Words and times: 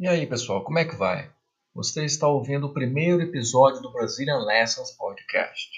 E 0.00 0.08
aí, 0.08 0.26
pessoal, 0.26 0.64
como 0.64 0.78
é 0.78 0.84
que 0.86 0.96
vai? 0.96 1.30
Você 1.74 2.06
está 2.06 2.26
ouvindo 2.26 2.66
o 2.66 2.72
primeiro 2.72 3.20
episódio 3.20 3.82
do 3.82 3.92
Brazilian 3.92 4.38
Lessons 4.38 4.92
Podcast. 4.92 5.68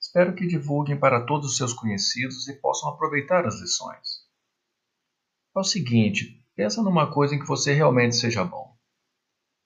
Espero 0.00 0.36
que 0.36 0.46
divulguem 0.46 0.96
para 0.96 1.26
todos 1.26 1.50
os 1.50 1.56
seus 1.56 1.72
conhecidos 1.72 2.46
e 2.46 2.60
possam 2.60 2.90
aproveitar 2.90 3.44
as 3.44 3.60
lições. 3.60 4.24
É 5.56 5.58
o 5.58 5.64
seguinte, 5.64 6.46
pensa 6.54 6.80
numa 6.80 7.12
coisa 7.12 7.34
em 7.34 7.40
que 7.40 7.48
você 7.48 7.72
realmente 7.72 8.14
seja 8.14 8.44
bom. 8.44 8.72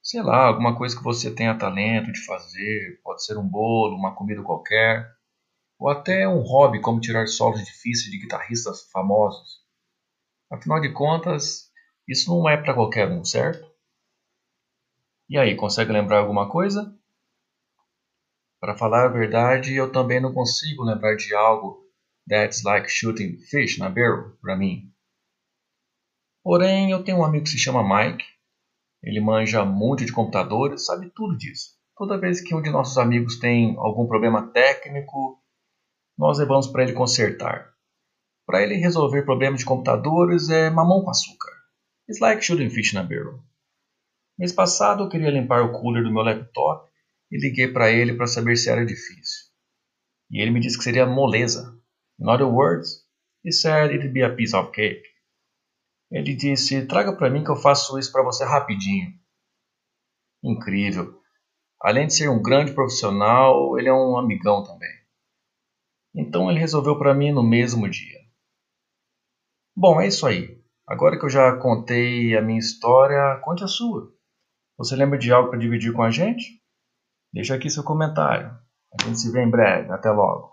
Sei 0.01 0.23
lá, 0.23 0.47
alguma 0.47 0.75
coisa 0.75 0.97
que 0.97 1.03
você 1.03 1.29
tenha 1.29 1.55
talento 1.55 2.11
de 2.11 2.25
fazer, 2.25 2.99
pode 3.03 3.23
ser 3.23 3.37
um 3.37 3.47
bolo, 3.47 3.95
uma 3.95 4.15
comida 4.15 4.41
qualquer, 4.41 5.07
ou 5.77 5.89
até 5.89 6.27
um 6.27 6.39
hobby 6.39 6.81
como 6.81 6.99
tirar 6.99 7.27
solos 7.27 7.63
difíceis 7.63 8.09
de 8.09 8.17
guitarristas 8.17 8.89
famosos. 8.91 9.59
Afinal 10.51 10.81
de 10.81 10.91
contas, 10.91 11.69
isso 12.07 12.31
não 12.31 12.49
é 12.49 12.57
para 12.57 12.73
qualquer 12.73 13.07
um, 13.07 13.23
certo? 13.23 13.70
E 15.31 15.37
aí, 15.37 15.55
consegue 15.55 15.93
lembrar 15.93 16.17
alguma 16.17 16.49
coisa? 16.49 16.93
Para 18.59 18.77
falar 18.77 19.05
a 19.05 19.07
verdade, 19.07 19.73
eu 19.73 19.89
também 19.89 20.19
não 20.19 20.33
consigo 20.33 20.83
lembrar 20.83 21.15
de 21.15 21.33
algo 21.33 21.89
that's 22.27 22.65
like 22.65 22.91
shooting 22.91 23.37
fish 23.37 23.77
na 23.77 23.87
barrel 23.87 24.35
para 24.41 24.57
mim. 24.57 24.91
Porém, 26.43 26.91
eu 26.91 27.01
tenho 27.01 27.19
um 27.19 27.23
amigo 27.23 27.45
que 27.45 27.51
se 27.51 27.57
chama 27.57 27.81
Mike. 27.81 28.25
Ele 29.01 29.21
manja 29.21 29.63
muito 29.63 30.05
de 30.05 30.11
computadores, 30.11 30.85
sabe 30.85 31.09
tudo 31.15 31.37
disso. 31.37 31.77
Toda 31.95 32.19
vez 32.19 32.41
que 32.41 32.53
um 32.53 32.61
de 32.61 32.69
nossos 32.69 32.97
amigos 32.97 33.39
tem 33.39 33.77
algum 33.77 34.07
problema 34.07 34.51
técnico, 34.51 35.41
nós 36.17 36.39
levamos 36.39 36.67
para 36.67 36.83
ele 36.83 36.91
consertar. 36.91 37.71
Para 38.45 38.61
ele 38.63 38.75
resolver 38.75 39.23
problemas 39.23 39.61
de 39.61 39.65
computadores 39.65 40.49
é 40.49 40.69
mamão 40.69 41.01
com 41.01 41.09
açúcar. 41.09 41.53
It's 42.09 42.19
like 42.19 42.43
shooting 42.43 42.69
fish 42.69 42.91
na 42.91 43.03
barrel. 43.03 43.41
Mês 44.37 44.51
passado 44.51 45.03
eu 45.03 45.09
queria 45.09 45.29
limpar 45.29 45.63
o 45.63 45.71
cooler 45.71 46.03
do 46.03 46.11
meu 46.11 46.23
laptop 46.23 46.89
e 47.31 47.37
liguei 47.37 47.67
para 47.67 47.91
ele 47.91 48.15
para 48.15 48.27
saber 48.27 48.55
se 48.55 48.69
era 48.69 48.85
difícil. 48.85 49.51
E 50.29 50.41
ele 50.41 50.51
me 50.51 50.59
disse 50.59 50.77
que 50.77 50.83
seria 50.83 51.05
moleza. 51.05 51.77
In 52.19 52.29
other 52.29 52.47
words, 52.47 53.05
he 53.43 53.51
said 53.51 53.91
it'd 53.91 54.13
be 54.13 54.23
a 54.23 54.33
piece 54.35 54.55
of 54.55 54.71
cake. 54.71 55.03
Ele 56.11 56.35
disse: 56.35 56.85
Traga 56.87 57.15
para 57.15 57.29
mim 57.29 57.43
que 57.43 57.51
eu 57.51 57.55
faço 57.55 57.97
isso 57.97 58.11
para 58.11 58.23
você 58.23 58.43
rapidinho. 58.43 59.13
Incrível. 60.43 61.19
Além 61.81 62.07
de 62.07 62.13
ser 62.13 62.29
um 62.29 62.41
grande 62.41 62.73
profissional, 62.73 63.77
ele 63.77 63.89
é 63.89 63.93
um 63.93 64.17
amigão 64.17 64.63
também. 64.63 64.91
Então 66.15 66.49
ele 66.49 66.59
resolveu 66.59 66.97
para 66.97 67.13
mim 67.13 67.31
no 67.31 67.43
mesmo 67.43 67.89
dia. 67.89 68.19
Bom, 69.75 69.99
é 70.01 70.07
isso 70.07 70.27
aí. 70.27 70.61
Agora 70.85 71.17
que 71.17 71.25
eu 71.25 71.29
já 71.29 71.55
contei 71.57 72.35
a 72.35 72.41
minha 72.41 72.59
história, 72.59 73.39
conte 73.43 73.63
a 73.63 73.67
sua. 73.67 74.13
Você 74.81 74.95
lembra 74.95 75.19
de 75.19 75.31
algo 75.31 75.51
para 75.51 75.59
dividir 75.59 75.93
com 75.93 76.01
a 76.01 76.09
gente? 76.09 76.59
Deixa 77.31 77.53
aqui 77.53 77.69
seu 77.69 77.83
comentário. 77.83 78.51
A 78.99 79.03
gente 79.05 79.19
se 79.19 79.31
vê 79.31 79.43
em 79.43 79.49
breve. 79.49 79.91
Até 79.91 80.09
logo. 80.09 80.51